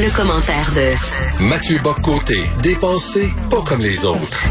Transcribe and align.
Le, 0.00 0.14
commentaire 0.14 0.70
de 0.76 1.42
Mathieu 1.42 1.80
Boccoté, 1.82 2.44
dépensé 2.62 3.30
pas 3.50 3.62
comme 3.62 3.80
les 3.80 4.04
autres. 4.04 4.44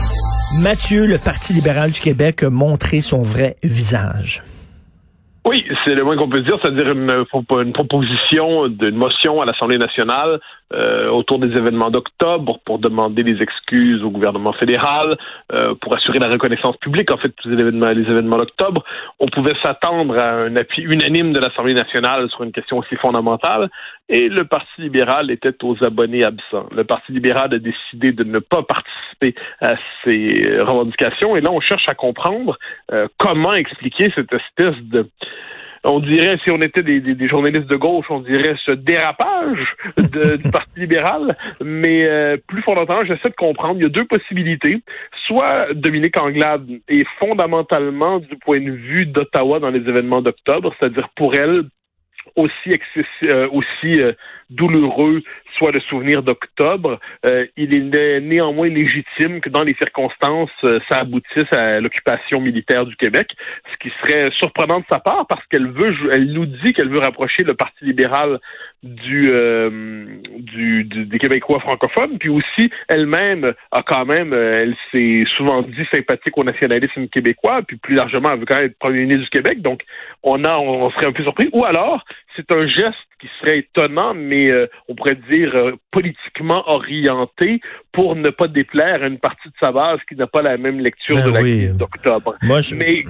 Mathieu, 0.59 1.05
le 1.05 1.17
Parti 1.17 1.53
libéral 1.53 1.91
du 1.91 2.01
Québec 2.01 2.43
a 2.43 2.49
montré 2.49 2.99
son 2.99 3.21
vrai 3.21 3.55
visage. 3.63 4.43
Oui, 5.47 5.65
c'est 5.85 5.95
le 5.95 6.03
moins 6.03 6.17
qu'on 6.17 6.27
peut 6.27 6.41
dire, 6.41 6.57
c'est-à-dire 6.61 6.91
une, 6.91 7.23
proposition 7.71 8.67
d'une 8.67 8.97
motion 8.97 9.41
à 9.41 9.45
l'Assemblée 9.45 9.77
nationale 9.77 10.41
euh, 10.73 11.07
autour 11.07 11.39
des 11.39 11.57
événements 11.57 11.89
d'octobre 11.89 12.59
pour 12.65 12.79
demander 12.79 13.23
des 13.23 13.41
excuses 13.41 14.03
au 14.03 14.09
gouvernement 14.09 14.51
fédéral, 14.51 15.17
euh, 15.53 15.73
pour 15.79 15.95
assurer 15.95 16.19
la 16.19 16.27
reconnaissance 16.27 16.75
publique, 16.77 17.13
en 17.13 17.17
fait, 17.17 17.31
les 17.45 17.61
événements, 17.61 17.89
événements 17.89 18.35
d'octobre. 18.35 18.83
On 19.21 19.27
pouvait 19.27 19.53
s'attendre 19.63 20.19
à 20.19 20.31
un 20.31 20.55
appui 20.57 20.81
unanime 20.81 21.31
de 21.31 21.39
l'Assemblée 21.39 21.75
nationale 21.75 22.29
sur 22.31 22.43
une 22.43 22.51
question 22.51 22.79
aussi 22.79 22.97
fondamentale, 22.97 23.69
et 24.09 24.27
le 24.27 24.43
Parti 24.43 24.81
libéral 24.81 25.31
était 25.31 25.63
aux 25.63 25.81
abonnés 25.81 26.25
absents. 26.25 26.67
Le 26.75 26.83
Parti 26.83 27.13
libéral 27.13 27.53
a 27.53 27.59
décidé 27.59 28.11
de 28.11 28.25
ne 28.25 28.39
pas 28.39 28.63
participer 28.63 28.96
à 29.61 29.75
ces 30.03 30.59
revendications, 30.59 31.35
et 31.35 31.41
là, 31.41 31.51
on 31.51 31.59
cherche 31.59 31.85
à 31.87 31.95
comprendre 31.95 32.57
euh, 32.91 33.07
comment 33.17 33.53
expliquer 33.53 34.11
cette 34.15 34.31
espèce 34.33 34.77
de 34.83 35.09
on 35.83 35.99
dirait, 35.99 36.37
si 36.43 36.51
on 36.51 36.61
était 36.61 36.81
des, 36.81 37.27
journalistes 37.27 37.67
de 37.67 37.75
gauche, 37.75 38.07
on 38.09 38.19
dirait 38.19 38.55
ce 38.65 38.71
dérapage 38.71 39.75
du 39.97 40.51
Parti 40.51 40.79
libéral. 40.79 41.35
Mais 41.63 42.03
euh, 42.03 42.37
plus 42.47 42.61
fondamentalement, 42.63 43.05
j'essaie 43.05 43.29
de 43.29 43.35
comprendre. 43.35 43.75
Il 43.77 43.83
y 43.83 43.85
a 43.85 43.89
deux 43.89 44.05
possibilités. 44.05 44.81
Soit 45.27 45.73
Dominique 45.73 46.19
Anglade 46.19 46.67
est 46.87 47.07
fondamentalement, 47.19 48.19
du 48.19 48.35
point 48.37 48.59
de 48.59 48.71
vue 48.71 49.05
d'Ottawa 49.05 49.59
dans 49.59 49.69
les 49.69 49.79
événements 49.79 50.21
d'octobre, 50.21 50.73
c'est-à-dire 50.79 51.09
pour 51.15 51.35
elle, 51.35 51.63
aussi, 52.35 52.79
euh, 53.23 53.47
aussi 53.51 54.01
euh, 54.01 54.13
douloureux 54.49 55.21
soit 55.57 55.71
le 55.71 55.79
souvenir 55.81 56.23
d'octobre, 56.23 56.99
euh, 57.25 57.45
il 57.57 57.73
est 57.73 58.19
néanmoins 58.21 58.69
légitime 58.69 59.41
que 59.41 59.49
dans 59.49 59.63
les 59.63 59.75
circonstances, 59.75 60.51
ça 60.89 60.99
aboutisse 60.99 61.51
à 61.51 61.79
l'occupation 61.79 62.39
militaire 62.41 62.85
du 62.85 62.95
Québec, 62.95 63.29
ce 63.71 63.77
qui 63.77 63.93
serait 64.01 64.31
surprenant 64.37 64.79
de 64.79 64.85
sa 64.89 64.99
part 64.99 65.25
parce 65.27 65.45
qu'elle 65.47 65.67
veut, 65.67 65.93
elle 66.11 66.31
nous 66.31 66.45
dit 66.45 66.73
qu'elle 66.73 66.89
veut 66.89 66.99
rapprocher 66.99 67.43
le 67.43 67.53
Parti 67.53 67.85
libéral 67.85 68.39
du, 68.83 69.31
du, 70.39 70.83
des 70.83 71.19
Québécois 71.19 71.59
francophones, 71.59 72.17
puis 72.19 72.29
aussi 72.29 72.69
elle-même 72.87 73.53
a 73.71 73.81
quand 73.81 74.05
même, 74.05 74.33
elle 74.33 74.75
s'est 74.93 75.23
souvent 75.35 75.61
dit 75.61 75.85
sympathique 75.91 76.37
au 76.37 76.43
nationalisme 76.43 77.07
québécois, 77.07 77.61
puis 77.67 77.77
plus 77.77 77.95
largement 77.95 78.29
elle 78.31 78.39
veut 78.39 78.45
quand 78.45 78.55
même 78.55 78.65
être 78.65 78.79
premier 78.79 79.01
ministre 79.01 79.23
du 79.23 79.29
Québec, 79.29 79.61
donc 79.61 79.81
on 80.23 80.43
a, 80.43 80.57
on 80.57 80.89
serait 80.91 81.07
un 81.07 81.11
peu 81.11 81.23
surpris. 81.23 81.49
Ou 81.53 81.65
alors 81.65 82.03
c'est 82.37 82.51
un 82.51 82.67
geste 82.67 82.95
qui 83.19 83.27
serait 83.39 83.59
étonnant, 83.59 84.13
mais 84.13 84.51
euh, 84.51 84.67
on 84.87 84.95
pourrait 84.95 85.17
dire 85.31 85.55
euh, 85.55 85.71
politiquement 85.91 86.69
orienté 86.69 87.59
pour 87.91 88.15
ne 88.15 88.29
pas 88.29 88.47
déplaire 88.47 89.01
à 89.01 89.07
une 89.07 89.17
partie 89.17 89.49
de 89.49 89.55
sa 89.59 89.71
base 89.71 89.99
qui 90.07 90.15
n'a 90.15 90.27
pas 90.27 90.43
la 90.43 90.57
même 90.57 90.79
lecture 90.79 91.15
ben 91.15 91.25
de 91.25 91.31
la 91.31 91.39
crise 91.39 91.77
d'octobre. 91.77 92.35
Mais 92.77 93.03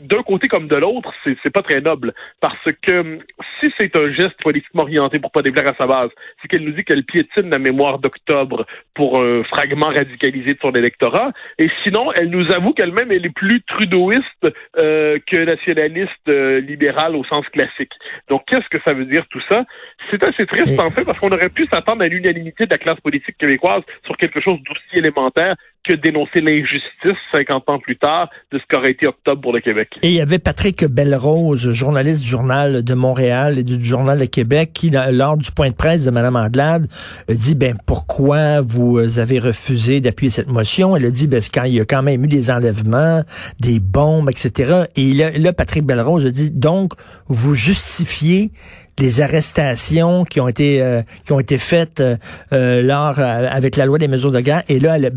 d'un 0.00 0.22
côté 0.22 0.46
comme 0.46 0.68
de 0.68 0.76
l'autre, 0.76 1.12
c'est 1.24 1.52
pas 1.52 1.62
très 1.62 1.80
noble 1.80 2.14
parce 2.40 2.72
que 2.82 3.18
si 3.58 3.72
c'est 3.78 3.96
un 3.96 4.12
geste 4.12 4.40
politiquement 4.42 4.82
orienté 4.82 5.18
pour 5.18 5.32
pas 5.32 5.42
déplaire 5.42 5.68
à 5.68 5.74
sa 5.76 5.86
base, 5.86 6.10
c'est 6.40 6.46
qu'elle 6.46 6.62
nous 6.62 6.70
dit 6.70 6.84
qu'elle 6.84 7.04
piétine 7.04 7.50
la 7.50 7.58
mémoire 7.58 7.98
d'octobre 7.98 8.64
pour 8.94 9.20
un 9.20 9.42
fragment 9.44 9.88
radicalisé 9.88 10.54
de 10.54 10.58
son 10.60 10.72
électorat, 10.72 11.32
et 11.58 11.68
sinon 11.82 12.12
elle 12.12 12.30
nous 12.30 12.52
avoue 12.52 12.72
qu'elle-même 12.72 13.10
elle 13.10 13.26
est 13.26 13.34
plus 13.34 13.60
trudeauiste 13.62 14.46
euh, 14.76 15.18
que 15.26 15.36
nationaliste 15.36 16.28
libérale 16.28 17.16
au 17.16 17.24
sens 17.24 17.44
classique. 17.48 17.92
Donc 18.28 18.42
qu'est-ce 18.46 18.67
que 18.68 18.78
ça 18.84 18.92
veut 18.92 19.04
dire 19.04 19.26
tout 19.28 19.40
ça? 19.48 19.64
C'est 20.10 20.24
assez 20.24 20.46
triste 20.46 20.78
en 20.78 20.90
fait 20.90 21.04
parce 21.04 21.18
qu'on 21.18 21.30
aurait 21.30 21.48
pu 21.48 21.66
s'attendre 21.66 22.02
à 22.02 22.08
l'unanimité 22.08 22.66
de 22.66 22.70
la 22.70 22.78
classe 22.78 23.00
politique 23.00 23.36
québécoise 23.36 23.82
sur 24.04 24.16
quelque 24.16 24.40
chose 24.40 24.58
d'aussi 24.64 24.98
élémentaire 24.98 25.56
que 25.84 25.92
dénoncer 25.94 26.40
l'injustice 26.40 27.18
50 27.32 27.68
ans 27.70 27.78
plus 27.78 27.96
tard 27.96 28.28
de 28.52 28.58
ce 28.58 28.64
qu'aurait 28.68 28.90
été 28.90 29.06
octobre 29.06 29.40
pour 29.40 29.52
le 29.52 29.60
Québec. 29.60 29.88
Et 30.02 30.08
il 30.08 30.14
y 30.14 30.20
avait 30.20 30.38
Patrick 30.38 30.84
Belrose, 30.84 31.72
journaliste 31.72 32.22
du 32.22 32.28
Journal 32.28 32.82
de 32.82 32.94
Montréal 32.94 33.58
et 33.58 33.62
du 33.62 33.82
Journal 33.82 34.18
de 34.18 34.24
Québec, 34.26 34.70
qui, 34.74 34.90
lors 34.90 35.36
du 35.36 35.50
point 35.50 35.70
de 35.70 35.74
presse 35.74 36.04
de 36.04 36.10
Mme 36.10 36.36
Andelade, 36.36 36.88
dit, 37.28 37.54
ben, 37.54 37.76
pourquoi 37.86 38.60
vous 38.60 39.18
avez 39.18 39.38
refusé 39.38 40.00
d'appuyer 40.00 40.30
cette 40.30 40.48
motion? 40.48 40.96
Elle 40.96 41.06
a 41.06 41.10
dit, 41.10 41.26
ben, 41.26 41.40
quand 41.52 41.64
il 41.64 41.74
y 41.74 41.80
a 41.80 41.84
quand 41.84 42.02
même 42.02 42.24
eu 42.24 42.28
des 42.28 42.50
enlèvements, 42.50 43.22
des 43.60 43.80
bombes, 43.80 44.30
etc. 44.30 44.84
Et 44.96 45.12
là, 45.12 45.30
là 45.38 45.52
Patrick 45.52 45.84
Belrose 45.84 46.26
a 46.26 46.30
dit, 46.30 46.50
donc, 46.50 46.92
vous 47.28 47.54
justifiez 47.54 48.50
les 48.98 49.20
arrestations 49.20 50.24
qui 50.24 50.40
ont 50.40 50.48
été 50.48 50.82
euh, 50.82 51.02
qui 51.24 51.32
ont 51.32 51.40
été 51.40 51.58
faites 51.58 52.00
euh, 52.00 52.16
euh 52.52 52.82
lors 52.82 53.18
avec 53.18 53.76
la 53.76 53.86
loi 53.86 53.98
des 53.98 54.08
mesures 54.08 54.32
de 54.32 54.40
guerre. 54.40 54.62
Et 54.68 54.78
là 54.78 54.96
elle, 54.96 55.12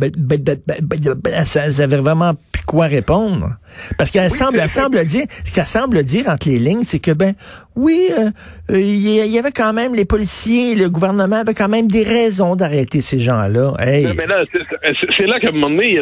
ça, 1.46 1.72
ça 1.72 1.84
avait 1.84 1.98
vraiment 1.98 2.34
plus 2.52 2.64
quoi 2.64 2.88
répondre. 2.88 3.56
Parce 3.98 4.12
qu'elle 4.12 4.32
semble 4.32 4.60
elle 4.60 4.70
semble 4.70 5.04
dire 5.06 5.26
ce 5.44 5.54
qu'elle 5.54 5.66
semble 5.66 6.04
dire 6.04 6.30
entre 6.30 6.50
les 6.50 6.60
lignes 6.60 6.84
c'est 6.84 7.00
que 7.00 7.12
ben 7.12 7.34
oui 7.76 8.10
il 8.70 9.08
y, 9.08 9.40
avait 9.40 9.52
quand 9.52 9.74
même 9.74 9.96
les 9.96 10.06
policiers 10.06 10.76
le 10.76 10.90
gouvernement 10.90 11.38
avait 11.38 11.54
quand 11.54 11.70
même 11.70 11.88
des 11.88 12.04
raisons 12.04 12.56
d'arrêter 12.56 13.02
ces 13.02 13.20
gens-là 13.20 13.74
mais 13.80 14.28
là 14.28 14.44
c'est 15.18 15.28
là 15.28 15.40
qu'à 15.40 15.50
un 15.50 15.52
moment 15.52 15.70
donné 15.70 16.00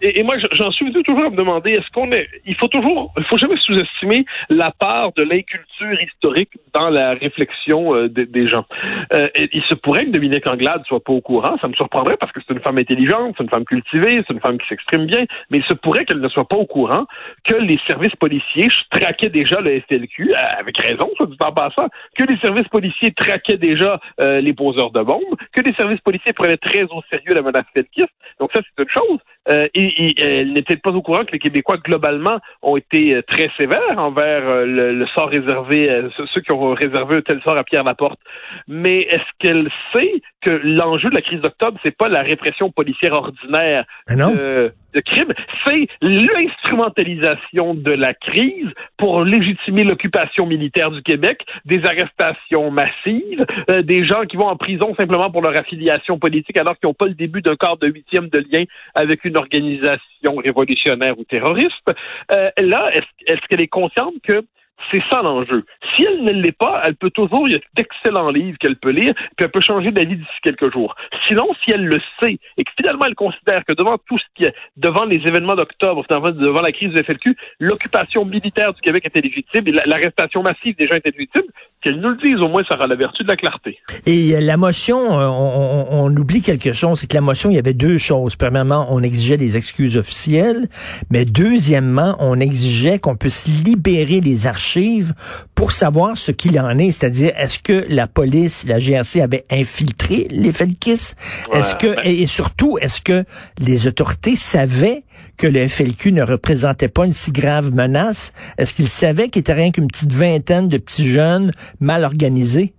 et, 0.00 0.20
et 0.20 0.22
moi 0.22 0.36
j'en 0.52 0.70
suis 0.70 0.92
toujours 0.92 1.26
à 1.26 1.30
me 1.30 1.36
demander 1.36 1.72
est-ce 1.72 1.90
qu'on 1.92 2.10
est 2.10 2.26
il 2.46 2.54
faut 2.56 2.68
toujours 2.68 3.12
il 3.18 3.24
faut 3.24 3.38
jamais 3.38 3.56
sous-estimer 3.58 4.24
la 4.48 4.70
part 4.70 5.12
de 5.16 5.22
l'inculture 5.22 6.00
historique 6.02 6.50
dans 6.72 6.88
la 6.88 7.14
réflexion 7.14 7.94
euh, 7.94 8.08
des, 8.08 8.48
gens. 8.48 8.64
Euh, 9.12 9.28
il 9.36 9.62
se 9.62 9.74
pourrait 9.74 10.06
que 10.06 10.10
Dominique 10.10 10.46
Anglade 10.46 10.82
soit 10.86 11.02
pas 11.02 11.12
au 11.12 11.20
courant, 11.20 11.56
ça 11.60 11.68
me 11.68 11.74
surprendrait 11.74 12.16
parce 12.18 12.32
que 12.32 12.40
c'est 12.46 12.54
une 12.54 12.60
femme 12.60 12.78
intelligente, 12.78 13.34
c'est 13.36 13.44
une 13.44 13.50
femme 13.50 13.64
cultivée, 13.64 14.22
c'est 14.26 14.34
une 14.34 14.40
femme 14.40 14.58
qui 14.58 14.66
s'exprime 14.68 15.06
bien, 15.06 15.24
mais 15.50 15.58
il 15.58 15.64
se 15.64 15.74
pourrait 15.74 16.04
qu'elle 16.04 16.20
ne 16.20 16.28
soit 16.28 16.48
pas 16.48 16.56
au 16.56 16.66
courant 16.66 17.06
que 17.44 17.54
les 17.54 17.78
services 17.86 18.14
policiers 18.16 18.68
traquaient 18.90 19.28
déjà 19.28 19.60
le 19.60 19.70
euh, 19.70 20.34
avec 20.58 20.78
raison, 20.78 21.09
soit 21.16 21.26
dit 21.26 21.36
en 21.40 21.52
passant, 21.52 21.88
que 22.16 22.24
les 22.24 22.38
services 22.38 22.68
policiers 22.68 23.12
traquaient 23.12 23.58
déjà 23.58 24.00
les 24.18 24.52
poseurs 24.52 24.90
de 24.90 25.02
bombes, 25.02 25.36
que 25.52 25.60
les 25.62 25.74
services 25.74 26.00
policiers 26.00 26.32
prenaient 26.32 26.56
très 26.56 26.82
au 26.84 27.02
sérieux 27.10 27.34
la 27.34 27.42
menace 27.42 27.64
felkiste. 27.74 28.10
Donc 28.38 28.50
ça, 28.54 28.60
c'est 28.62 28.82
une 28.82 28.88
chose. 28.88 29.18
Euh, 29.48 29.68
et, 29.74 30.14
elle 30.22 30.52
n'était 30.52 30.76
pas 30.76 30.90
au 30.90 31.02
courant 31.02 31.24
que 31.24 31.32
les 31.32 31.38
Québécois, 31.38 31.78
globalement, 31.78 32.38
ont 32.62 32.76
été 32.76 33.16
euh, 33.16 33.22
très 33.22 33.50
sévères 33.58 33.98
envers 33.98 34.48
euh, 34.48 34.66
le, 34.66 35.06
sort 35.14 35.28
réservé, 35.28 35.88
ceux 36.16 36.40
qui 36.40 36.52
ont 36.52 36.74
réservé 36.74 37.16
un 37.16 37.20
tel 37.22 37.40
sort 37.42 37.56
à 37.56 37.64
Pierre 37.64 37.84
Laporte. 37.84 38.20
Mais 38.68 38.98
est-ce 38.98 39.22
qu'elle 39.38 39.68
sait 39.94 40.22
que 40.42 40.50
l'enjeu 40.50 41.10
de 41.10 41.14
la 41.14 41.22
crise 41.22 41.40
d'octobre, 41.40 41.78
c'est 41.84 41.96
pas 41.96 42.08
la 42.08 42.22
répression 42.22 42.70
policière 42.70 43.12
ordinaire 43.12 43.84
de, 44.08 44.72
de 44.94 45.00
crimes, 45.00 45.32
c'est 45.66 45.86
l'instrumentalisation 46.00 47.74
de 47.74 47.92
la 47.92 48.14
crise 48.14 48.68
pour 48.96 49.24
légitimer 49.24 49.84
l'occupation 49.84 50.46
militaire 50.46 50.90
du 50.90 51.02
Québec, 51.02 51.44
des 51.64 51.84
arrestations 51.84 52.70
massives, 52.70 53.44
des 53.84 54.04
gens 54.04 54.22
qui 54.22 54.36
vont 54.36 54.48
en 54.48 54.56
prison 54.56 54.94
simplement 54.98 55.30
pour 55.30 55.42
leur 55.42 55.56
affiliation 55.58 56.18
politique 56.18 56.58
alors 56.58 56.78
qu'ils 56.78 56.88
n'ont 56.88 56.94
pas 56.94 57.06
le 57.06 57.14
début 57.14 57.42
d'un 57.42 57.56
quart 57.56 57.76
de 57.76 57.88
huitième 57.88 58.28
de 58.28 58.44
lien 58.50 58.64
avec 58.94 59.24
une 59.24 59.36
organisation 59.36 60.36
révolutionnaire 60.36 61.18
ou 61.18 61.24
terroriste. 61.24 61.90
Euh, 62.32 62.50
là, 62.58 62.90
est-ce 63.26 63.46
qu'elle 63.48 63.62
est 63.62 63.68
consciente 63.68 64.14
que 64.22 64.44
c'est 64.90 65.02
ça 65.10 65.22
l'enjeu. 65.22 65.64
Si 65.94 66.04
elle 66.04 66.24
ne 66.24 66.32
l'est 66.32 66.56
pas, 66.56 66.82
elle 66.84 66.96
peut 66.96 67.10
toujours, 67.10 67.48
il 67.48 67.54
y 67.54 67.56
a 67.56 67.60
d'excellents 67.74 68.30
livres 68.30 68.58
qu'elle 68.58 68.76
peut 68.76 68.90
lire, 68.90 69.14
puis 69.14 69.44
elle 69.44 69.50
peut 69.50 69.60
changer 69.60 69.90
d'avis 69.90 70.16
d'ici 70.16 70.38
quelques 70.42 70.72
jours. 70.72 70.94
Sinon, 71.28 71.48
si 71.64 71.72
elle 71.72 71.84
le 71.84 72.00
sait 72.20 72.38
et 72.56 72.64
que 72.64 72.70
finalement 72.76 73.06
elle 73.06 73.14
considère 73.14 73.64
que 73.64 73.72
devant 73.72 73.98
tout 74.06 74.18
ce 74.18 74.24
qui 74.34 74.44
est, 74.44 74.54
devant 74.76 75.04
les 75.04 75.16
événements 75.26 75.54
d'octobre, 75.54 76.04
devant 76.08 76.60
la 76.60 76.72
crise 76.72 76.90
du 76.90 77.02
FLQ, 77.02 77.36
l'occupation 77.58 78.24
militaire 78.24 78.72
du 78.72 78.80
Québec 78.80 79.04
était 79.06 79.20
légitime 79.20 79.66
et 79.66 79.72
l'arrestation 79.72 80.42
massive 80.42 80.76
des 80.76 80.86
gens 80.86 80.96
était 80.96 81.10
légitime, 81.10 81.44
qu'elle 81.82 82.00
nous 82.00 82.10
le 82.10 82.16
dise, 82.16 82.40
au 82.40 82.48
moins 82.48 82.62
ça 82.68 82.76
aura 82.76 82.86
la 82.86 82.96
vertu 82.96 83.22
de 83.22 83.28
la 83.28 83.36
clarté. 83.36 83.78
Et 84.06 84.34
euh, 84.34 84.40
la 84.40 84.56
motion, 84.56 85.18
euh, 85.18 85.26
on, 85.26 85.86
on, 85.90 86.16
oublie 86.16 86.42
quelque 86.42 86.72
chose, 86.72 87.00
c'est 87.00 87.10
que 87.10 87.14
la 87.14 87.22
motion, 87.22 87.50
il 87.50 87.56
y 87.56 87.58
avait 87.58 87.72
deux 87.72 87.98
choses. 87.98 88.36
Premièrement, 88.36 88.86
on 88.90 89.02
exigeait 89.02 89.38
des 89.38 89.56
excuses 89.56 89.96
officielles, 89.96 90.68
mais 91.10 91.24
deuxièmement, 91.24 92.16
on 92.18 92.38
exigeait 92.38 92.98
qu'on 92.98 93.16
puisse 93.16 93.46
libérer 93.64 94.20
les 94.20 94.46
archives 94.46 94.69
archives 94.70 95.14
pour 95.54 95.72
savoir 95.72 96.16
ce 96.16 96.32
qu'il 96.32 96.58
en 96.60 96.78
est, 96.78 96.92
c'est-à-dire 96.92 97.32
est-ce 97.36 97.58
que 97.58 97.86
la 97.88 98.06
police, 98.06 98.64
la 98.66 98.78
GRC 98.78 99.20
avait 99.20 99.44
infiltré 99.50 100.28
les 100.30 100.52
Felkis? 100.52 101.12
Est-ce 101.52 101.74
que 101.74 102.06
et 102.06 102.26
surtout 102.26 102.78
est-ce 102.80 103.00
que 103.00 103.24
les 103.58 103.86
autorités 103.86 104.36
savaient 104.36 105.02
que 105.36 105.46
le 105.46 105.66
FLQ 105.66 106.12
ne 106.12 106.22
représentait 106.22 106.88
pas 106.88 107.06
une 107.06 107.14
si 107.14 107.32
grave 107.32 107.72
menace? 107.74 108.32
Est-ce 108.58 108.74
qu'ils 108.74 108.88
savaient 108.88 109.28
qu'il 109.28 109.40
était 109.40 109.52
rien 109.52 109.70
qu'une 109.70 109.88
petite 109.88 110.12
vingtaine 110.12 110.68
de 110.68 110.78
petits 110.78 111.08
jeunes 111.08 111.52
mal 111.80 112.04
organisés? 112.04 112.72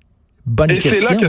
Bonne 0.46 0.72
et 0.72 0.80
question. 0.80 1.20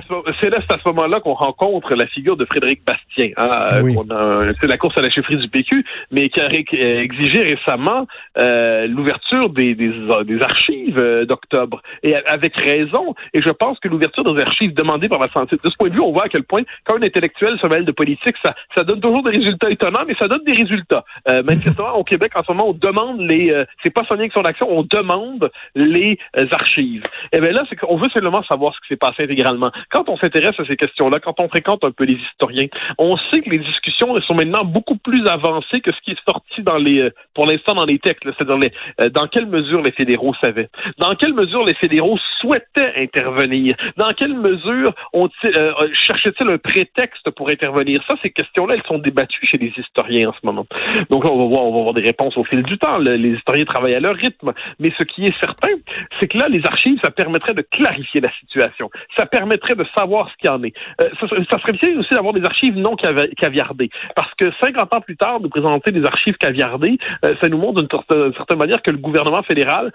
C'est 0.40 0.48
là, 0.48 0.58
c'est 0.66 0.74
à 0.74 0.78
ce 0.78 0.88
moment-là 0.88 1.20
qu'on 1.20 1.34
rencontre 1.34 1.94
la 1.94 2.06
figure 2.06 2.36
de 2.36 2.46
Frédéric 2.46 2.82
Bastien. 2.84 3.30
Hein, 3.36 3.82
euh, 4.10 4.52
c'est 4.58 4.66
la 4.66 4.78
course 4.78 4.96
à 4.96 5.02
la 5.02 5.10
chefferie 5.10 5.36
du 5.36 5.48
PQ, 5.48 5.84
mais 6.10 6.30
qui 6.30 6.40
a 6.40 6.48
exigé 6.50 7.42
récemment 7.42 8.06
euh, 8.38 8.86
l'ouverture 8.86 9.50
des, 9.50 9.74
des, 9.74 9.92
des, 10.24 10.42
archives 10.42 10.98
euh, 10.98 11.26
d'octobre. 11.26 11.82
Et 12.02 12.16
avec 12.16 12.56
raison. 12.56 13.14
Et 13.34 13.42
je 13.42 13.50
pense 13.50 13.78
que 13.80 13.88
l'ouverture 13.88 14.24
des 14.32 14.40
archives 14.40 14.72
demandées 14.72 15.08
par 15.08 15.18
la 15.18 15.28
santé, 15.28 15.56
de 15.62 15.70
ce 15.70 15.76
point 15.76 15.90
de 15.90 15.94
vue, 15.94 16.00
on 16.00 16.12
voit 16.12 16.24
à 16.24 16.28
quel 16.28 16.44
point, 16.44 16.62
quand 16.84 16.96
un 16.96 17.02
intellectuel 17.02 17.58
se 17.62 17.66
mêle 17.68 17.84
de 17.84 17.92
politique, 17.92 18.36
ça, 18.42 18.54
ça 18.74 18.82
donne 18.82 19.00
toujours 19.00 19.22
des 19.22 19.36
résultats 19.36 19.70
étonnants, 19.70 20.04
mais 20.06 20.14
ça 20.18 20.26
donne 20.26 20.44
des 20.44 20.54
résultats. 20.54 21.04
Euh, 21.28 21.42
manifestement, 21.42 21.92
au 21.98 22.04
Québec, 22.04 22.32
en 22.34 22.42
ce 22.42 22.52
moment, 22.52 22.70
on 22.70 22.72
demande 22.72 23.20
les... 23.20 23.54
c'est 23.82 23.92
pas 23.92 24.04
son 24.08 24.16
son 24.34 24.42
action, 24.42 24.68
on 24.70 24.84
demande 24.84 25.50
les 25.74 26.18
archives. 26.50 27.02
Et 27.32 27.40
bien 27.40 27.50
là, 27.50 27.64
c'est 27.68 27.76
qu'on 27.76 27.96
veut 27.96 28.08
seulement 28.14 28.42
savoir 28.44 28.72
ce 28.74 28.80
qui 28.80 28.88
s'est 28.88 28.96
passé 28.96 29.11
intégralement. 29.18 29.70
Quand 29.90 30.08
on 30.08 30.16
s'intéresse 30.16 30.58
à 30.58 30.64
ces 30.64 30.76
questions-là, 30.76 31.18
quand 31.20 31.34
on 31.40 31.48
fréquente 31.48 31.84
un 31.84 31.90
peu 31.90 32.04
les 32.04 32.18
historiens, 32.30 32.66
on 32.98 33.16
sait 33.30 33.40
que 33.40 33.50
les 33.50 33.58
discussions 33.58 34.20
sont 34.22 34.34
maintenant 34.34 34.64
beaucoup 34.64 34.96
plus 34.96 35.26
avancées 35.26 35.80
que 35.80 35.92
ce 35.92 36.00
qui 36.02 36.12
est 36.12 36.24
sorti 36.24 36.62
dans 36.62 36.76
les, 36.76 37.02
euh, 37.02 37.10
pour 37.34 37.46
l'instant 37.46 37.74
dans 37.74 37.84
les 37.84 37.98
textes, 37.98 38.24
c'est-à-dire 38.24 38.58
les, 38.58 38.72
euh, 39.00 39.08
dans 39.08 39.26
quelle 39.26 39.46
mesure 39.46 39.82
les 39.82 39.92
fédéraux 39.92 40.34
savaient, 40.42 40.68
dans 40.98 41.14
quelle 41.14 41.34
mesure 41.34 41.64
les 41.64 41.74
fédéraux 41.74 42.18
souhaitaient 42.40 42.92
intervenir, 42.96 43.74
dans 43.96 44.12
quelle 44.14 44.34
mesure 44.34 44.92
on 45.12 45.28
euh, 45.44 45.72
cherchait-il 45.94 46.48
un 46.48 46.58
prétexte 46.58 47.30
pour 47.30 47.50
intervenir? 47.50 48.00
Ça, 48.08 48.14
ces 48.22 48.30
questions-là, 48.30 48.74
elles 48.74 48.86
sont 48.86 48.98
débattues 48.98 49.46
chez 49.46 49.58
les 49.58 49.72
historiens 49.76 50.30
en 50.30 50.32
ce 50.32 50.44
moment. 50.44 50.66
Donc 51.10 51.24
là, 51.24 51.30
on 51.30 51.38
va 51.38 51.46
voir, 51.46 51.64
on 51.64 51.74
va 51.74 51.82
voir 51.82 51.94
des 51.94 52.02
réponses 52.02 52.36
au 52.36 52.44
fil 52.44 52.62
du 52.62 52.78
temps. 52.78 52.98
les 52.98 53.30
historiens 53.30 53.64
travaillent 53.64 53.94
à 53.94 54.00
leur 54.00 54.14
rythme, 54.14 54.52
mais 54.78 54.92
ce 54.98 55.04
qui 55.04 55.24
est 55.24 55.36
certain, 55.36 55.72
c'est 56.20 56.28
que 56.28 56.38
là, 56.38 56.48
les 56.48 56.64
archives, 56.66 56.98
ça 57.02 57.10
permettrait 57.10 57.54
de 57.54 57.62
clarifier 57.62 58.20
la 58.20 58.30
situation 58.40 58.90
ça 59.16 59.26
permettrait 59.26 59.74
de 59.74 59.84
savoir 59.96 60.30
ce 60.30 60.36
qu'il 60.36 60.48
y 60.48 60.52
en 60.52 60.62
est. 60.62 60.74
Euh, 61.00 61.08
ça, 61.20 61.58
serait 61.58 61.72
bien 61.72 61.98
aussi 61.98 62.14
d'avoir 62.14 62.32
des 62.32 62.44
archives 62.44 62.76
non 62.76 62.96
caviardées, 62.96 63.90
parce 64.14 64.32
que 64.34 64.50
50 64.62 64.94
ans 64.94 65.00
plus 65.00 65.16
tard, 65.16 65.40
de 65.40 65.48
présenter 65.48 65.92
des 65.92 66.04
archives 66.04 66.36
caviardées, 66.36 66.96
euh, 67.24 67.34
ça 67.40 67.48
nous 67.48 67.58
montre 67.58 67.82
d'une 67.82 68.32
certaine 68.34 68.58
manière 68.58 68.82
que 68.82 68.90
le 68.90 68.98
gouvernement 68.98 69.42
fédéral 69.42 69.92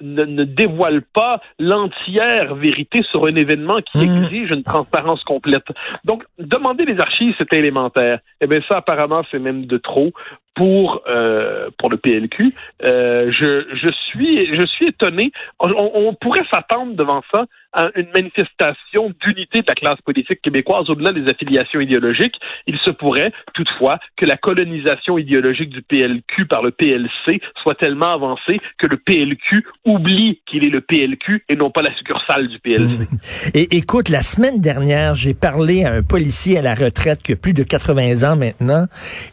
ne, 0.00 0.44
dévoile 0.44 1.02
pas 1.02 1.40
l'entière 1.58 2.54
vérité 2.54 3.02
sur 3.10 3.26
un 3.26 3.34
événement 3.34 3.78
qui 3.92 4.06
mmh. 4.06 4.24
exige 4.24 4.50
une 4.50 4.62
transparence 4.62 5.22
complète. 5.24 5.66
Donc, 6.04 6.24
demander 6.38 6.84
les 6.84 7.00
archives, 7.00 7.34
c'est 7.38 7.52
élémentaire. 7.54 8.20
Eh 8.40 8.46
bien, 8.46 8.60
ça, 8.68 8.78
apparemment, 8.78 9.22
c'est 9.30 9.38
même 9.38 9.66
de 9.66 9.78
trop 9.78 10.12
pour 10.58 11.02
euh, 11.06 11.70
pour 11.78 11.88
le 11.88 11.98
PLQ. 11.98 12.52
Euh, 12.84 13.30
je, 13.30 13.64
je 13.80 13.90
suis 14.08 14.52
je 14.52 14.66
suis 14.66 14.88
étonné. 14.88 15.30
On, 15.60 16.14
pourrait 16.20 16.44
s'attendre 16.52 16.96
devant 16.96 17.22
ça 17.32 17.46
à 17.72 17.90
une 17.94 18.08
manifestation 18.12 19.12
d'unité 19.20 19.60
de 19.60 19.66
la 19.68 19.74
classe 19.74 20.00
politique 20.00 20.40
québécoise 20.42 20.90
au-delà 20.90 21.12
des 21.12 21.30
affiliations 21.30 21.80
idéologiques. 21.80 22.34
Il 22.66 22.76
se 22.78 22.90
pourrait 22.90 23.30
toutefois 23.54 23.98
que 24.16 24.26
la 24.26 24.36
colonisation 24.36 25.16
idéologique 25.16 25.70
du 25.70 25.82
PLQ 25.82 26.46
par 26.46 26.62
le 26.62 26.72
PLC 26.72 27.40
soit 27.62 27.76
tellement 27.76 28.14
avancée 28.14 28.58
que 28.78 28.88
le 28.88 28.96
PLQ 28.96 29.64
oublie 29.84 30.40
qu'il 30.46 30.66
est 30.66 30.70
le 30.70 30.80
PLQ 30.80 31.44
et 31.48 31.54
non 31.54 31.70
pas 31.70 31.82
la 31.82 31.94
succursale 31.94 32.48
du 32.48 32.58
PLC. 32.58 32.84
Mmh. 32.84 33.06
Et 33.54 33.76
écoute, 33.76 34.08
la 34.08 34.22
semaine 34.22 34.60
dernière, 34.60 35.14
j'ai 35.14 35.34
parlé 35.34 35.84
à 35.84 35.92
un 35.92 36.02
policier 36.02 36.58
à 36.58 36.62
la 36.62 36.74
retraite 36.74 37.22
qui 37.22 37.32
a 37.34 37.36
plus 37.36 37.52
de 37.52 37.62
80 37.62 38.28
ans 38.28 38.36
maintenant 38.36 38.86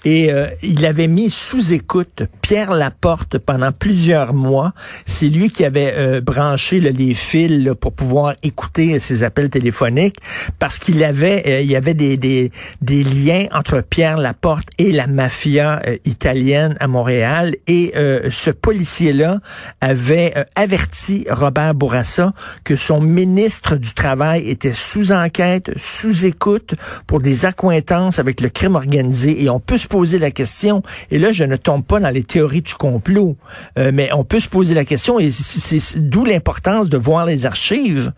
et 0.04 0.32
euh, 0.32 0.48
il 0.62 0.86
avait 0.86 1.08
sous 1.30 1.74
écoute 1.74 2.24
Pierre 2.42 2.74
Laporte 2.74 3.38
pendant 3.38 3.72
plusieurs 3.72 4.34
mois. 4.34 4.74
C'est 5.06 5.28
lui 5.28 5.50
qui 5.50 5.64
avait 5.64 5.94
euh, 5.96 6.22
branché 6.22 6.80
les 6.80 7.14
fils 7.14 7.72
pour 7.80 7.94
pouvoir 7.94 8.36
écouter 8.44 9.00
ses 9.00 9.24
appels 9.24 9.50
téléphoniques 9.50 10.18
parce 10.60 10.78
qu'il 10.78 11.04
avait 11.04 11.44
euh, 11.48 11.62
il 11.62 11.72
y 11.72 11.76
avait 11.76 11.94
des, 11.94 12.18
des, 12.18 13.04
liens 13.04 13.46
entre 13.54 13.82
Pierre 13.82 14.18
Laporte 14.18 14.68
et 14.78 14.92
la 14.92 15.08
mafia 15.08 15.82
euh, 15.88 15.98
italienne 16.06 16.76
à 16.80 16.88
Montréal 16.88 17.56
et 17.68 17.94
ce 18.32 18.50
policier 18.50 19.14
là 19.14 19.40
avait 19.82 20.34
averti 20.56 21.26
Robert 21.30 21.76
Bourassa 21.76 22.34
que 22.64 22.76
son 22.76 23.00
ministre 23.00 23.78
du 23.78 23.94
travail 23.94 24.50
était 24.50 24.74
sous 24.74 25.12
enquête, 25.12 25.72
sous 25.78 26.26
écoute 26.26 26.76
pour 27.08 27.22
des 27.22 27.46
accointances 27.46 28.20
avec 28.20 28.42
le 28.42 28.50
crime 28.50 28.76
organisé 28.76 29.44
et 29.44 29.50
on 29.50 29.60
peut 29.60 29.78
se 29.78 29.88
poser 29.88 30.20
la 30.20 30.32
question 30.32 30.84
et 31.12 31.20
là, 31.20 31.32
je 31.32 31.44
ne 31.44 31.56
tombe 31.56 31.84
pas 31.84 32.00
dans 32.00 32.10
les 32.10 32.24
théories 32.24 32.62
du 32.62 32.74
complot, 32.74 33.38
euh, 33.78 33.92
mais 33.94 34.10
on 34.14 34.24
peut 34.24 34.40
se 34.40 34.50
poser 34.50 34.74
la 34.74 34.86
question, 34.86 35.20
et 35.20 35.32
c'est 35.32 36.00
d'où 36.00 36.26
l'importance 36.26 36.90
de 36.90 36.98
voir 36.98 37.26
les 37.26 37.46
archives, 37.46 38.12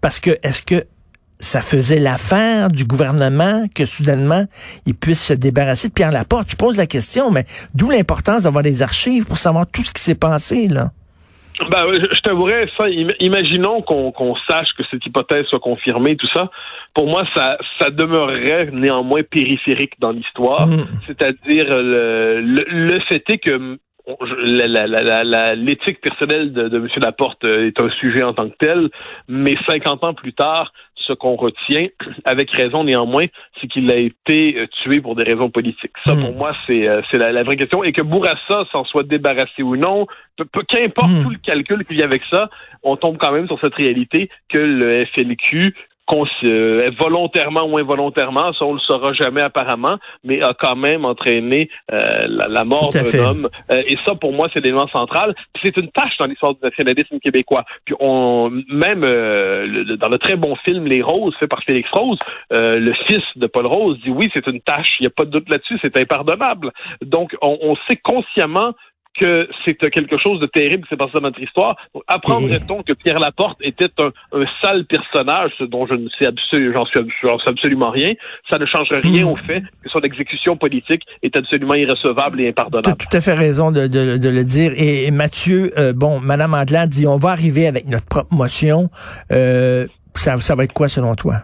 parce 0.00 0.20
que 0.20 0.38
est-ce 0.42 0.62
que 0.62 0.84
ça 1.40 1.62
faisait 1.62 1.98
l'affaire 1.98 2.68
du 2.68 2.84
gouvernement 2.84 3.66
que 3.74 3.86
soudainement 3.86 4.44
il 4.84 4.94
puisse 4.94 5.24
se 5.24 5.32
débarrasser 5.32 5.88
de 5.88 5.92
Pierre 5.94 6.12
Laporte? 6.12 6.50
Je 6.50 6.56
pose 6.56 6.76
la 6.76 6.86
question, 6.86 7.30
mais 7.30 7.46
d'où 7.74 7.90
l'importance 7.90 8.42
d'avoir 8.42 8.62
des 8.62 8.82
archives 8.82 9.24
pour 9.24 9.38
savoir 9.38 9.66
tout 9.66 9.82
ce 9.82 9.92
qui 9.92 10.02
s'est 10.02 10.14
passé 10.14 10.68
là? 10.68 10.92
Ben, 11.68 11.92
je 11.92 12.20
t'avouerais, 12.20 12.68
ça, 12.78 12.88
imaginons 12.88 13.82
qu'on 13.82 14.34
sache 14.48 14.72
que 14.78 14.82
cette 14.90 15.04
hypothèse 15.04 15.44
soit 15.46 15.60
confirmée, 15.60 16.16
tout 16.16 16.28
ça. 16.32 16.50
Pour 16.94 17.06
moi, 17.06 17.24
ça, 17.34 17.58
ça 17.78 17.90
demeurerait 17.90 18.70
néanmoins 18.72 19.22
périphérique 19.22 19.94
dans 19.98 20.12
l'histoire. 20.12 20.66
Mm. 20.66 20.86
C'est-à-dire, 21.06 21.66
le, 21.68 22.40
le, 22.66 23.00
fait 23.00 23.22
est 23.28 23.38
que 23.38 23.78
l'éthique 25.56 26.00
personnelle 26.00 26.52
de, 26.52 26.68
de 26.68 26.78
M. 26.78 26.88
Laporte 26.96 27.44
est 27.44 27.80
un 27.80 27.90
sujet 27.90 28.22
en 28.22 28.34
tant 28.34 28.48
que 28.48 28.56
tel, 28.58 28.88
mais 29.28 29.56
50 29.66 30.04
ans 30.04 30.14
plus 30.14 30.32
tard, 30.32 30.72
ce 31.06 31.12
qu'on 31.12 31.36
retient, 31.36 31.88
avec 32.24 32.50
raison 32.50 32.84
néanmoins, 32.84 33.26
c'est 33.60 33.66
qu'il 33.66 33.90
a 33.90 33.96
été 33.96 34.56
euh, 34.56 34.66
tué 34.82 35.00
pour 35.00 35.16
des 35.16 35.24
raisons 35.24 35.50
politiques. 35.50 35.92
Ça, 36.04 36.14
pour 36.14 36.32
hmm. 36.32 36.36
moi, 36.36 36.52
c'est 36.66 36.88
euh, 36.88 37.02
la, 37.14 37.42
vraie 37.42 37.56
question. 37.56 37.84
Et 37.84 37.92
que 37.92 38.02
Bourassa 38.02 38.64
s'en 38.72 38.84
soit 38.84 39.02
débarrassé 39.02 39.62
ou 39.62 39.76
non, 39.76 40.06
qu'importe 40.68 41.10
hmm. 41.10 41.22
tout 41.22 41.30
le 41.30 41.38
calcul 41.38 41.84
qu'il 41.84 41.98
y 41.98 42.02
a 42.02 42.04
avec 42.04 42.22
ça, 42.30 42.48
on 42.82 42.96
tombe 42.96 43.18
quand 43.18 43.32
même 43.32 43.46
sur 43.46 43.58
cette 43.62 43.74
réalité 43.74 44.30
que 44.48 44.58
le 44.58 45.04
FLQ 45.06 45.66
euh, 45.66 45.70
volontairement 46.98 47.64
ou 47.64 47.78
involontairement, 47.78 48.52
ça 48.52 48.64
on 48.64 48.74
le 48.74 48.80
saura 48.80 49.12
jamais 49.12 49.42
apparemment, 49.42 49.98
mais 50.24 50.42
a 50.42 50.54
quand 50.58 50.76
même 50.76 51.04
entraîné 51.04 51.68
euh, 51.92 52.26
la, 52.28 52.64
mort 52.64 52.90
d'un 52.92 53.18
homme. 53.18 53.48
Euh, 53.70 53.82
et 53.86 53.96
ça, 53.96 54.14
pour 54.14 54.32
moi, 54.32 54.48
c'est 54.52 54.60
l'élément 54.60 54.88
central. 54.88 55.34
C'est 55.62 55.76
une 55.76 55.90
tâche 55.90 56.16
dans 56.18 56.26
l'histoire 56.26 56.54
du 56.54 56.60
nationalisme 56.62 57.18
québécois. 57.18 57.64
Puis 57.84 57.94
on, 58.00 58.50
même 58.68 59.00
dans 59.00 60.08
le 60.08 60.18
très 60.18 60.36
bon 60.36 60.56
film 60.56 60.86
Les 60.86 61.02
Roses, 61.02 61.34
fait 61.38 61.48
par 61.48 61.62
Félix 61.64 61.88
Rose, 61.90 62.18
le 62.50 62.92
fils 63.06 63.22
de 63.36 63.46
Paul 63.46 63.66
Rose 63.66 63.98
dit 64.04 64.10
oui, 64.10 64.30
c'est 64.34 64.46
une 64.46 64.60
tâche. 64.60 64.96
Il 65.00 65.04
n'y 65.04 65.06
a 65.08 65.10
pas 65.10 65.24
de 65.24 65.30
doute 65.30 65.48
là-dessus, 65.48 65.78
c'est 65.82 65.96
impardonnable. 65.96 66.72
Donc, 67.02 67.36
on, 67.42 67.58
on 67.62 67.76
sait 67.88 67.96
consciemment 67.96 68.74
que 69.18 69.48
c'est 69.64 69.74
quelque 69.74 70.16
chose 70.18 70.40
de 70.40 70.46
terrible 70.46 70.84
qui 70.84 70.90
s'est 70.90 70.96
passé 70.96 71.12
dans 71.14 71.22
notre 71.22 71.42
histoire. 71.42 71.76
Apprendrait-on 72.06 72.82
que 72.82 72.92
Pierre 72.92 73.18
Laporte 73.18 73.58
était 73.62 73.90
un, 74.00 74.10
sale 74.62 74.84
personnage, 74.86 75.52
dont 75.60 75.86
je 75.86 75.94
ne 75.94 76.08
sais 76.18 76.30
j'en 76.72 76.86
sais 76.86 77.48
absolument 77.48 77.90
rien. 77.90 78.12
Ça 78.48 78.58
ne 78.58 78.66
changerait 78.66 79.00
rien 79.00 79.24
hmm. 79.24 79.28
au 79.28 79.36
fait 79.36 79.62
que 79.82 79.90
son 79.90 80.00
exécution 80.00 80.56
politique 80.56 81.02
est 81.22 81.36
absolument 81.36 81.74
irrecevable 81.74 82.40
et 82.40 82.48
impardonnable. 82.48 82.96
Tu 82.98 83.06
as 83.06 83.08
tout 83.10 83.16
à 83.16 83.20
fait 83.20 83.34
raison 83.34 83.72
de, 83.72 83.80
le 83.80 84.44
dire. 84.44 84.72
Et, 84.76 85.10
Mathieu, 85.10 85.72
euh, 85.76 85.92
bon, 85.92 86.20
Madame 86.20 86.54
Adela 86.54 86.86
dit, 86.86 87.06
on 87.06 87.18
va 87.18 87.30
arriver 87.30 87.66
avec 87.66 87.86
notre 87.86 88.06
propre 88.06 88.32
motion. 88.32 88.90
Euh, 89.32 89.86
ça, 90.14 90.38
ça 90.38 90.54
va 90.54 90.64
être 90.64 90.72
quoi 90.72 90.88
selon 90.88 91.14
toi? 91.14 91.42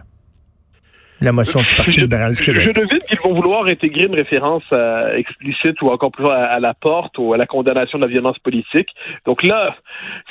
La 1.21 1.31
motion 1.31 1.61
du 1.61 1.73
Parti 1.75 2.01
libéral 2.01 2.33
du 2.33 2.43
Québec. 2.43 2.63
Je, 2.67 2.79
devine 2.79 2.99
qu'ils 3.09 3.19
vont 3.23 3.33
vouloir 3.33 3.65
intégrer 3.65 4.05
une 4.05 4.15
référence 4.15 4.63
euh, 4.71 5.15
explicite 5.15 5.81
ou 5.81 5.87
encore 5.87 6.11
plus 6.11 6.27
à, 6.27 6.59
la 6.59 6.73
porte 6.73 7.17
ou 7.17 7.33
à 7.33 7.37
la 7.37 7.45
condamnation 7.45 7.97
de 7.97 8.05
la 8.05 8.09
violence 8.09 8.37
politique. 8.39 8.89
Donc 9.25 9.43
là, 9.43 9.75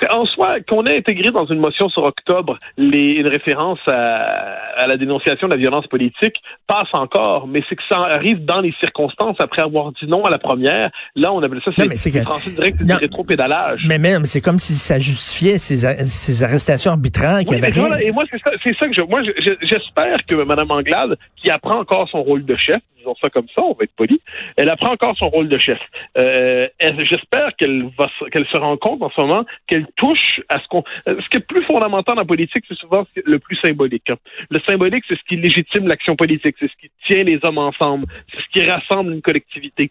c'est 0.00 0.10
en 0.10 0.24
soi 0.26 0.60
qu'on 0.68 0.84
ait 0.84 0.96
intégré 0.96 1.30
dans 1.30 1.46
une 1.46 1.58
motion 1.58 1.88
sur 1.88 2.04
octobre 2.04 2.56
les, 2.76 3.14
une 3.14 3.28
référence 3.28 3.80
à, 3.86 4.86
la 4.86 4.96
dénonciation 4.96 5.48
de 5.48 5.54
la 5.54 5.58
violence 5.58 5.86
politique 5.88 6.36
passe 6.66 6.88
encore, 6.92 7.46
mais 7.46 7.62
c'est 7.68 7.76
que 7.76 7.82
ça 7.88 7.98
arrive 7.98 8.44
dans 8.44 8.60
les 8.60 8.74
circonstances 8.80 9.36
après 9.40 9.62
avoir 9.62 9.92
dit 9.92 10.06
non 10.06 10.24
à 10.24 10.30
la 10.30 10.38
première. 10.38 10.90
Là, 11.16 11.32
on 11.32 11.42
appelle 11.42 11.60
ça 11.64 11.72
c'est 11.76 12.10
que... 12.10 12.50
direct 12.50 12.82
du 12.82 12.92
rétro-pédalage. 12.92 13.82
Mais, 13.88 13.98
mais, 13.98 14.16
c'est 14.24 14.40
comme 14.40 14.58
si 14.58 14.74
ça 14.74 14.98
justifiait 14.98 15.58
ces, 15.58 15.76
ces 16.04 16.44
arrestations 16.44 16.92
arbitraires 16.92 17.40
qui 17.40 17.54
avaient 17.54 18.04
Et 18.04 18.12
moi, 18.12 18.24
c'est 18.30 18.38
ça, 18.38 18.52
ça, 18.62 18.88
que 18.88 18.94
je, 18.94 19.02
moi, 19.02 19.22
j'espère 19.62 20.24
que 20.26 20.34
Mme 20.34 20.70
Anglade, 20.76 21.18
qui 21.36 21.50
apprend 21.50 21.78
encore 21.78 22.08
son 22.08 22.22
rôle 22.22 22.44
de 22.44 22.56
chef, 22.56 22.80
disons 22.98 23.14
ça 23.20 23.30
comme 23.30 23.46
ça, 23.56 23.62
on 23.62 23.72
va 23.72 23.84
être 23.84 23.94
poli, 23.94 24.20
elle 24.56 24.68
apprend 24.68 24.92
encore 24.92 25.16
son 25.16 25.28
rôle 25.28 25.48
de 25.48 25.58
chef. 25.58 25.78
Euh, 26.16 26.68
J'espère 26.80 27.54
qu'elle 27.56 27.88
va 27.98 28.08
qu'elle 28.30 28.46
se 28.46 28.56
rend 28.56 28.76
compte 28.76 29.02
en 29.02 29.10
ce 29.10 29.20
moment 29.20 29.44
qu'elle 29.66 29.86
touche 29.96 30.40
à 30.48 30.58
ce 30.60 30.66
qu'on... 30.68 30.84
Ce 31.06 31.28
qui 31.28 31.36
est 31.36 31.46
plus 31.46 31.64
fondamental 31.64 32.18
en 32.18 32.24
politique, 32.24 32.64
c'est 32.68 32.78
souvent 32.78 33.06
le 33.24 33.38
plus 33.38 33.56
symbolique. 33.56 34.10
Hein. 34.10 34.16
Le 34.50 34.60
symbolique, 34.66 35.04
c'est 35.08 35.16
ce 35.16 35.24
qui 35.28 35.36
légitime 35.36 35.86
l'action 35.88 36.16
politique, 36.16 36.56
c'est 36.58 36.70
ce 36.70 36.76
qui 36.80 36.90
tient 37.06 37.22
les 37.22 37.38
hommes 37.42 37.58
ensemble, 37.58 38.06
c'est 38.32 38.40
ce 38.40 38.48
qui 38.52 38.68
rassemble 38.68 39.12
une 39.12 39.22
collectivité 39.22 39.90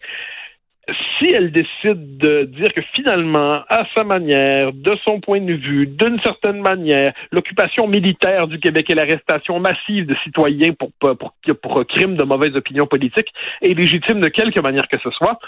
si 1.18 1.26
elle 1.32 1.50
décide 1.50 2.18
de 2.18 2.44
dire 2.44 2.72
que 2.72 2.80
finalement, 2.94 3.62
à 3.68 3.84
sa 3.96 4.04
manière, 4.04 4.72
de 4.72 4.96
son 5.04 5.20
point 5.20 5.40
de 5.40 5.54
vue, 5.54 5.86
d'une 5.86 6.20
certaine 6.20 6.60
manière, 6.60 7.12
l'occupation 7.32 7.88
militaire 7.88 8.46
du 8.46 8.60
Québec 8.60 8.88
et 8.90 8.94
l'arrestation 8.94 9.58
massive 9.58 10.06
de 10.06 10.14
citoyens 10.22 10.72
pour, 10.74 10.90
pour, 11.00 11.16
pour, 11.16 11.32
pour 11.60 11.86
crimes 11.86 12.16
de 12.16 12.24
mauvaise 12.24 12.54
opinion 12.54 12.86
politique 12.86 13.32
est 13.62 13.74
légitime 13.74 14.20
de 14.20 14.28
quelque 14.28 14.60
manière 14.60 14.86
que 14.88 14.98
ce 15.02 15.10
soit, 15.10 15.38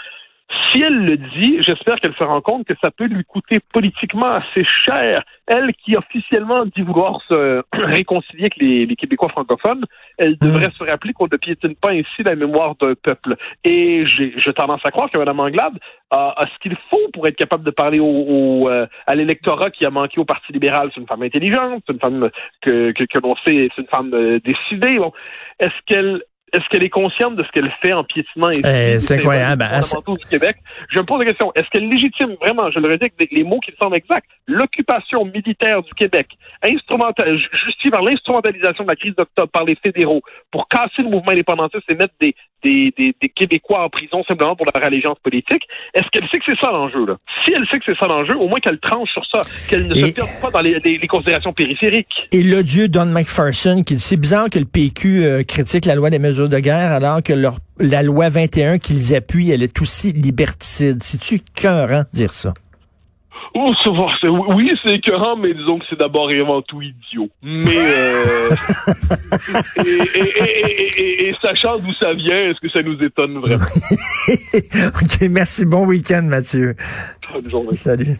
si 0.71 0.81
elle 0.81 1.05
le 1.05 1.17
dit, 1.17 1.57
j'espère 1.61 1.97
qu'elle 1.97 2.15
se 2.15 2.23
rend 2.23 2.41
compte 2.41 2.65
que 2.65 2.73
ça 2.83 2.89
peut 2.89 3.05
lui 3.05 3.23
coûter 3.23 3.59
politiquement 3.71 4.33
assez 4.33 4.65
cher. 4.65 5.21
Elle 5.45 5.73
qui 5.73 5.95
officiellement 5.95 6.65
dit 6.65 6.81
vouloir 6.81 7.21
se 7.27 7.63
réconcilier 7.73 8.43
avec 8.43 8.57
les, 8.57 8.95
Québécois 8.95 9.29
francophones, 9.29 9.85
elle 10.17 10.33
mm. 10.33 10.37
devrait 10.41 10.71
se 10.77 10.83
rappeler 10.83 11.13
qu'on 11.13 11.27
ne 11.31 11.37
piétine 11.37 11.75
pas 11.75 11.91
ainsi 11.91 12.23
la 12.25 12.35
mémoire 12.35 12.75
d'un 12.75 12.93
peuple. 12.95 13.35
Et 13.63 14.05
j'ai 14.05 14.53
tendance 14.53 14.81
à 14.83 14.91
croire 14.91 15.09
que 15.09 15.17
Mme 15.17 15.39
Anglade 15.39 15.77
a, 16.11 16.45
ce 16.51 16.59
qu'il 16.59 16.75
faut 16.89 17.09
pour 17.13 17.27
être 17.27 17.35
capable 17.35 17.63
de 17.63 17.71
parler 17.71 17.99
au, 17.99 18.67
euh, 18.69 18.87
à 19.05 19.15
l'électorat 19.15 19.69
qui 19.69 19.85
a 19.85 19.91
manqué 19.91 20.19
au 20.19 20.25
Parti 20.25 20.51
libéral. 20.51 20.89
C'est 20.93 21.01
une 21.01 21.07
femme 21.07 21.23
intelligente, 21.23 21.83
c'est 21.85 21.93
une 21.93 21.99
femme 21.99 22.29
que, 22.61 22.91
que, 22.91 23.03
que 23.03 23.19
l'on 23.19 23.35
sait, 23.45 23.69
c'est 23.75 23.81
une 23.81 23.87
femme 23.87 24.13
euh, 24.13 24.39
décidée. 24.43 24.97
Bon. 24.97 25.11
Est-ce 25.59 25.75
qu'elle 25.85 26.23
est-ce 26.53 26.67
qu'elle 26.69 26.83
est 26.83 26.89
consciente 26.89 27.35
de 27.35 27.43
ce 27.43 27.49
qu'elle 27.49 27.71
fait 27.81 27.93
en 27.93 28.03
piétinant 28.03 28.49
et 28.51 28.61
eh, 28.63 28.99
c'est 28.99 29.15
incroyable. 29.15 29.65
Du 30.07 30.25
Québec? 30.29 30.57
Je 30.89 30.99
me 30.99 31.05
pose 31.05 31.19
la 31.19 31.25
question, 31.25 31.51
est-ce 31.55 31.67
qu'elle 31.69 31.87
légitime 31.89 32.35
vraiment, 32.41 32.71
je 32.71 32.79
le 32.79 32.87
redis 32.87 33.05
avec 33.05 33.31
les 33.31 33.43
mots 33.43 33.59
qui 33.59 33.73
semblent 33.81 33.95
exacts, 33.95 34.27
l'occupation 34.47 35.25
militaire 35.25 35.81
du 35.83 35.93
Québec, 35.93 36.27
justifiée 36.63 37.91
par 37.91 38.01
l'instrumentalisation 38.01 38.83
de 38.83 38.89
la 38.89 38.95
crise 38.95 39.15
d'octobre 39.15 39.49
par 39.49 39.63
les 39.63 39.75
fédéraux 39.75 40.21
pour 40.51 40.67
casser 40.67 41.01
le 41.01 41.09
mouvement 41.09 41.31
indépendantiste 41.31 41.83
et 41.89 41.95
mettre 41.95 42.13
des, 42.19 42.35
des, 42.63 42.93
des, 42.97 43.15
des, 43.21 43.29
Québécois 43.29 43.83
en 43.83 43.89
prison 43.89 44.23
simplement 44.27 44.55
pour 44.55 44.65
leur 44.65 44.83
allégeance 44.83 45.17
politique. 45.23 45.63
Est-ce 45.93 46.07
qu'elle 46.11 46.27
sait 46.29 46.39
que 46.39 46.45
c'est 46.45 46.59
ça 46.59 46.71
l'enjeu? 46.71 47.05
là? 47.05 47.17
Si 47.45 47.53
elle 47.53 47.65
sait 47.71 47.79
que 47.79 47.85
c'est 47.85 47.97
ça 47.97 48.07
l'enjeu, 48.07 48.35
au 48.35 48.47
moins 48.47 48.59
qu'elle 48.59 48.79
tranche 48.79 49.09
sur 49.11 49.25
ça, 49.25 49.41
qu'elle 49.69 49.87
ne 49.87 49.93
se 49.93 50.11
perde 50.11 50.29
pas 50.41 50.51
dans 50.51 50.61
les, 50.61 50.79
les, 50.79 51.07
considérations 51.07 51.53
périphériques. 51.53 52.27
Et 52.31 52.43
l'odieux 52.43 52.87
Don 52.87 53.05
McPherson, 53.05 53.83
qui 53.83 53.99
c'est 53.99 54.17
bizarre 54.17 54.49
que 54.49 54.59
le 54.59 54.65
PQ 54.65 55.23
euh, 55.23 55.43
critique 55.43 55.85
la 55.85 55.95
loi 55.95 56.09
des 56.09 56.19
mesures 56.19 56.38
de 56.47 56.59
guerre 56.59 56.91
alors 56.91 57.21
que 57.23 57.33
leur, 57.33 57.57
la 57.79 58.03
loi 58.03 58.29
21 58.29 58.77
qu'ils 58.79 59.15
appuient, 59.15 59.51
elle 59.51 59.63
est 59.63 59.81
aussi 59.81 60.11
liberticide. 60.11 61.03
C'est-tu 61.03 61.35
écœurant 61.35 62.03
dire 62.13 62.33
ça? 62.33 62.53
Oh, 63.55 63.71
oui, 64.53 64.71
c'est 64.83 64.95
écœurant, 64.95 65.35
mais 65.35 65.53
disons 65.53 65.79
que 65.79 65.85
c'est 65.89 65.99
d'abord 65.99 66.31
et 66.31 66.39
avant 66.39 66.61
tout 66.61 66.81
idiot. 66.81 67.29
Mais 67.41 67.71
euh, 67.75 68.49
et, 69.85 71.33
sachant 71.41 71.79
d'où 71.79 71.91
ça 71.99 72.13
vient, 72.13 72.49
est-ce 72.49 72.59
que 72.59 72.69
ça 72.69 72.83
nous 72.83 73.01
étonne 73.03 73.39
vraiment? 73.39 73.63
ok, 75.01 75.29
merci. 75.31 75.65
Bon 75.65 75.85
week-end, 75.85 76.23
Mathieu. 76.23 76.75
Bonne 77.33 77.49
journée. 77.49 77.75
Salut. 77.75 78.19